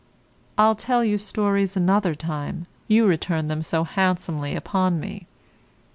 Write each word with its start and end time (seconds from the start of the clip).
I'll 0.57 0.73
tell 0.73 1.03
you 1.03 1.19
stories 1.19 1.77
another 1.77 2.15
time, 2.15 2.65
you 2.87 3.05
return 3.05 3.49
them 3.49 3.61
so 3.61 3.83
handsomely 3.83 4.55
upon 4.55 4.99
me. 4.99 5.27